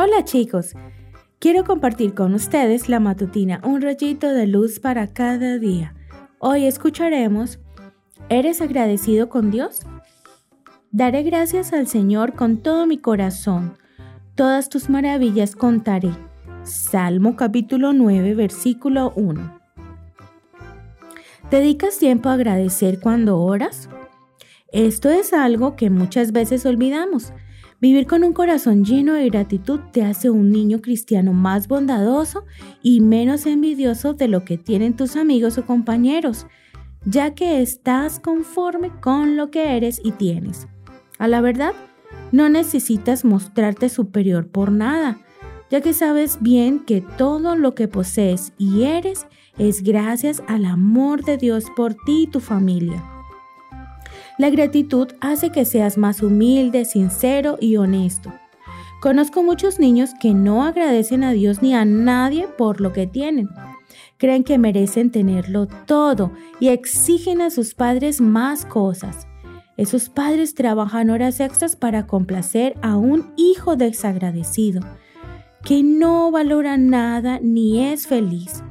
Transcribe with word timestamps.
Hola 0.00 0.24
chicos, 0.24 0.74
quiero 1.40 1.64
compartir 1.64 2.14
con 2.14 2.32
ustedes 2.32 2.88
la 2.88 3.00
matutina 3.00 3.60
Un 3.64 3.82
rayito 3.82 4.28
de 4.28 4.46
luz 4.46 4.78
para 4.78 5.08
cada 5.08 5.58
día. 5.58 5.92
Hoy 6.38 6.66
escucharemos, 6.66 7.58
¿eres 8.28 8.60
agradecido 8.60 9.28
con 9.28 9.50
Dios? 9.50 9.80
Daré 10.92 11.24
gracias 11.24 11.72
al 11.72 11.88
Señor 11.88 12.34
con 12.34 12.58
todo 12.58 12.86
mi 12.86 12.98
corazón, 12.98 13.76
todas 14.36 14.68
tus 14.68 14.88
maravillas 14.88 15.56
contaré. 15.56 16.12
Salmo 16.62 17.34
capítulo 17.34 17.92
9, 17.92 18.34
versículo 18.34 19.12
1. 19.16 19.60
¿Dedicas 21.50 21.98
tiempo 21.98 22.28
a 22.28 22.34
agradecer 22.34 23.00
cuando 23.00 23.40
oras? 23.40 23.88
Esto 24.70 25.10
es 25.10 25.32
algo 25.32 25.74
que 25.74 25.90
muchas 25.90 26.30
veces 26.30 26.64
olvidamos 26.66 27.32
Vivir 27.80 28.08
con 28.08 28.24
un 28.24 28.32
corazón 28.32 28.84
lleno 28.84 29.14
de 29.14 29.30
gratitud 29.30 29.78
te 29.92 30.02
hace 30.02 30.30
un 30.30 30.50
niño 30.50 30.80
cristiano 30.80 31.32
más 31.32 31.68
bondadoso 31.68 32.44
y 32.82 33.00
menos 33.00 33.46
envidioso 33.46 34.14
de 34.14 34.26
lo 34.26 34.44
que 34.44 34.58
tienen 34.58 34.96
tus 34.96 35.14
amigos 35.14 35.58
o 35.58 35.64
compañeros, 35.64 36.48
ya 37.04 37.36
que 37.36 37.62
estás 37.62 38.18
conforme 38.18 38.90
con 39.00 39.36
lo 39.36 39.52
que 39.52 39.76
eres 39.76 40.00
y 40.02 40.10
tienes. 40.10 40.66
A 41.18 41.28
la 41.28 41.40
verdad, 41.40 41.72
no 42.32 42.48
necesitas 42.48 43.24
mostrarte 43.24 43.88
superior 43.88 44.48
por 44.48 44.72
nada, 44.72 45.20
ya 45.70 45.80
que 45.80 45.92
sabes 45.92 46.38
bien 46.40 46.80
que 46.80 47.00
todo 47.00 47.54
lo 47.54 47.76
que 47.76 47.86
posees 47.86 48.52
y 48.58 48.82
eres 48.82 49.28
es 49.56 49.84
gracias 49.84 50.42
al 50.48 50.64
amor 50.64 51.24
de 51.24 51.36
Dios 51.36 51.66
por 51.76 51.94
ti 51.94 52.22
y 52.22 52.26
tu 52.26 52.40
familia. 52.40 53.17
La 54.38 54.50
gratitud 54.50 55.08
hace 55.20 55.50
que 55.50 55.64
seas 55.64 55.98
más 55.98 56.22
humilde, 56.22 56.84
sincero 56.84 57.58
y 57.60 57.76
honesto. 57.76 58.32
Conozco 59.00 59.42
muchos 59.42 59.80
niños 59.80 60.10
que 60.20 60.32
no 60.32 60.62
agradecen 60.62 61.24
a 61.24 61.32
Dios 61.32 61.60
ni 61.60 61.74
a 61.74 61.84
nadie 61.84 62.46
por 62.46 62.80
lo 62.80 62.92
que 62.92 63.08
tienen. 63.08 63.48
Creen 64.16 64.44
que 64.44 64.56
merecen 64.56 65.10
tenerlo 65.10 65.66
todo 65.66 66.30
y 66.60 66.68
exigen 66.68 67.40
a 67.40 67.50
sus 67.50 67.74
padres 67.74 68.20
más 68.20 68.64
cosas. 68.64 69.26
Esos 69.76 70.08
padres 70.08 70.54
trabajan 70.54 71.10
horas 71.10 71.40
extras 71.40 71.74
para 71.74 72.06
complacer 72.06 72.74
a 72.80 72.96
un 72.96 73.32
hijo 73.36 73.74
desagradecido, 73.74 74.82
que 75.64 75.82
no 75.82 76.30
valora 76.30 76.76
nada 76.76 77.40
ni 77.42 77.84
es 77.84 78.06
feliz. 78.06 78.62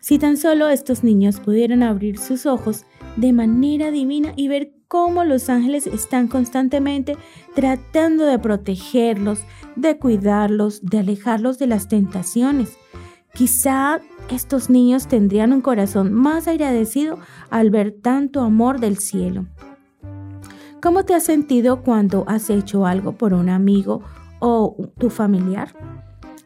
Si 0.00 0.18
tan 0.18 0.38
solo 0.38 0.68
estos 0.68 1.04
niños 1.04 1.38
pudieran 1.38 1.82
abrir 1.82 2.18
sus 2.18 2.46
ojos 2.46 2.86
de 3.16 3.32
manera 3.32 3.90
divina 3.90 4.32
y 4.36 4.48
ver 4.48 4.72
cómo 4.92 5.24
los 5.24 5.48
ángeles 5.48 5.86
están 5.86 6.28
constantemente 6.28 7.16
tratando 7.54 8.26
de 8.26 8.38
protegerlos, 8.38 9.38
de 9.74 9.96
cuidarlos, 9.96 10.82
de 10.82 10.98
alejarlos 10.98 11.58
de 11.58 11.66
las 11.66 11.88
tentaciones. 11.88 12.76
Quizá 13.32 14.02
estos 14.28 14.68
niños 14.68 15.06
tendrían 15.06 15.54
un 15.54 15.62
corazón 15.62 16.12
más 16.12 16.46
agradecido 16.46 17.18
al 17.48 17.70
ver 17.70 17.92
tanto 18.02 18.42
amor 18.42 18.80
del 18.80 18.98
cielo. 18.98 19.46
¿Cómo 20.82 21.06
te 21.06 21.14
has 21.14 21.24
sentido 21.24 21.80
cuando 21.80 22.24
has 22.28 22.50
hecho 22.50 22.84
algo 22.84 23.12
por 23.12 23.32
un 23.32 23.48
amigo 23.48 24.02
o 24.40 24.76
tu 24.98 25.08
familiar? 25.08 25.74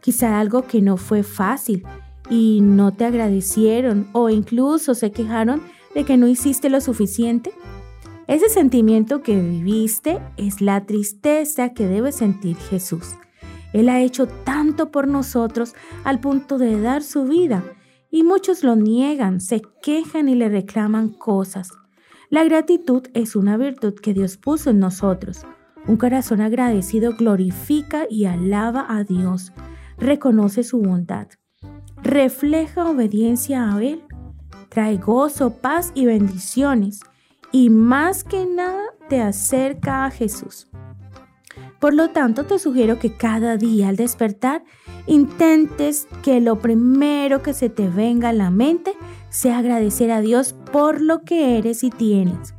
Quizá 0.00 0.38
algo 0.38 0.68
que 0.68 0.80
no 0.82 0.98
fue 0.98 1.24
fácil 1.24 1.82
y 2.30 2.60
no 2.62 2.92
te 2.92 3.06
agradecieron 3.06 4.06
o 4.12 4.30
incluso 4.30 4.94
se 4.94 5.10
quejaron 5.10 5.62
de 5.96 6.04
que 6.04 6.16
no 6.16 6.28
hiciste 6.28 6.70
lo 6.70 6.80
suficiente. 6.80 7.50
Ese 8.28 8.48
sentimiento 8.48 9.22
que 9.22 9.40
viviste 9.40 10.20
es 10.36 10.60
la 10.60 10.84
tristeza 10.84 11.74
que 11.74 11.86
debe 11.86 12.10
sentir 12.10 12.56
Jesús. 12.56 13.14
Él 13.72 13.88
ha 13.88 14.00
hecho 14.00 14.26
tanto 14.26 14.90
por 14.90 15.06
nosotros 15.06 15.74
al 16.02 16.18
punto 16.18 16.58
de 16.58 16.80
dar 16.80 17.04
su 17.04 17.24
vida 17.24 17.62
y 18.10 18.24
muchos 18.24 18.64
lo 18.64 18.74
niegan, 18.74 19.40
se 19.40 19.62
quejan 19.80 20.28
y 20.28 20.34
le 20.34 20.48
reclaman 20.48 21.10
cosas. 21.10 21.70
La 22.28 22.42
gratitud 22.42 23.04
es 23.14 23.36
una 23.36 23.56
virtud 23.56 23.94
que 23.94 24.12
Dios 24.12 24.36
puso 24.36 24.70
en 24.70 24.80
nosotros. 24.80 25.46
Un 25.86 25.96
corazón 25.96 26.40
agradecido 26.40 27.14
glorifica 27.16 28.06
y 28.10 28.24
alaba 28.24 28.86
a 28.88 29.04
Dios, 29.04 29.52
reconoce 29.98 30.64
su 30.64 30.80
bondad, 30.80 31.28
refleja 32.02 32.90
obediencia 32.90 33.72
a 33.72 33.80
Él, 33.80 34.02
trae 34.68 34.96
gozo, 34.96 35.60
paz 35.60 35.92
y 35.94 36.06
bendiciones 36.06 37.02
y 37.56 37.70
más 37.70 38.22
que 38.22 38.44
nada 38.44 38.82
te 39.08 39.22
acerca 39.22 40.04
a 40.04 40.10
Jesús. 40.10 40.68
Por 41.80 41.94
lo 41.94 42.10
tanto, 42.10 42.44
te 42.44 42.58
sugiero 42.58 42.98
que 42.98 43.16
cada 43.16 43.56
día 43.56 43.88
al 43.88 43.96
despertar 43.96 44.62
intentes 45.06 46.06
que 46.22 46.42
lo 46.42 46.58
primero 46.58 47.42
que 47.42 47.54
se 47.54 47.70
te 47.70 47.88
venga 47.88 48.28
a 48.28 48.34
la 48.34 48.50
mente 48.50 48.92
sea 49.30 49.56
agradecer 49.56 50.10
a 50.10 50.20
Dios 50.20 50.54
por 50.70 51.00
lo 51.00 51.22
que 51.22 51.56
eres 51.56 51.82
y 51.82 51.88
tienes. 51.88 52.54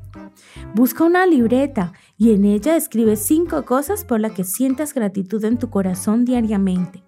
Busca 0.73 1.03
una 1.03 1.27
libreta 1.27 1.93
y 2.17 2.33
en 2.33 2.45
ella 2.45 2.75
escribe 2.75 3.17
cinco 3.17 3.65
cosas 3.65 4.03
por 4.03 4.19
las 4.19 4.31
que 4.31 4.45
sientas 4.45 4.95
gratitud 4.95 5.45
en 5.45 5.59
tu 5.59 5.69
corazón 5.69 6.25
diariamente. 6.25 7.03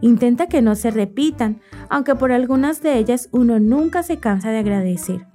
Intenta 0.00 0.46
que 0.46 0.62
no 0.62 0.76
se 0.76 0.90
repitan, 0.90 1.60
aunque 1.90 2.14
por 2.14 2.32
algunas 2.32 2.80
de 2.80 2.96
ellas 2.96 3.28
uno 3.32 3.60
nunca 3.60 4.02
se 4.02 4.16
cansa 4.18 4.50
de 4.50 4.60
agradecer. 4.60 5.26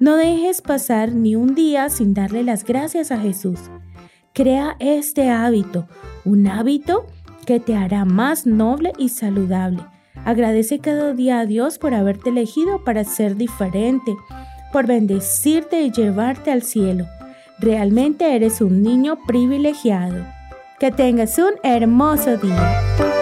No 0.00 0.16
dejes 0.16 0.62
pasar 0.62 1.12
ni 1.12 1.36
un 1.36 1.54
día 1.54 1.90
sin 1.90 2.14
darle 2.14 2.42
las 2.42 2.64
gracias 2.64 3.12
a 3.12 3.18
Jesús. 3.18 3.60
Crea 4.32 4.74
este 4.78 5.28
hábito, 5.28 5.86
un 6.24 6.46
hábito 6.46 7.06
que 7.44 7.60
te 7.60 7.76
hará 7.76 8.06
más 8.06 8.46
noble 8.46 8.94
y 8.96 9.10
saludable. 9.10 9.84
Agradece 10.24 10.78
cada 10.78 11.12
día 11.12 11.40
a 11.40 11.46
Dios 11.46 11.78
por 11.78 11.92
haberte 11.92 12.30
elegido 12.30 12.82
para 12.82 13.04
ser 13.04 13.36
diferente, 13.36 14.16
por 14.72 14.86
bendecirte 14.86 15.82
y 15.82 15.90
llevarte 15.90 16.50
al 16.50 16.62
cielo. 16.62 17.04
Realmente 17.58 18.34
eres 18.34 18.62
un 18.62 18.82
niño 18.82 19.18
privilegiado. 19.26 20.24
Que 20.78 20.90
tengas 20.90 21.36
un 21.36 21.52
hermoso 21.62 22.38
día. 22.38 23.19